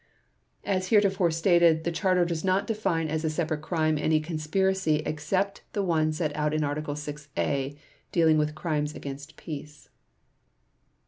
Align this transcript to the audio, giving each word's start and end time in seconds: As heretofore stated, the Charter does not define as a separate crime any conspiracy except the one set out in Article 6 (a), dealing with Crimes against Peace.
As 0.65 0.87
heretofore 0.87 1.29
stated, 1.29 1.83
the 1.83 1.91
Charter 1.91 2.25
does 2.25 2.43
not 2.43 2.65
define 2.65 3.07
as 3.07 3.23
a 3.23 3.29
separate 3.29 3.61
crime 3.61 3.99
any 3.99 4.19
conspiracy 4.19 5.03
except 5.05 5.61
the 5.73 5.83
one 5.83 6.11
set 6.11 6.35
out 6.35 6.55
in 6.55 6.63
Article 6.63 6.95
6 6.95 7.29
(a), 7.37 7.77
dealing 8.11 8.39
with 8.39 8.55
Crimes 8.55 8.95
against 8.95 9.37
Peace. 9.37 9.89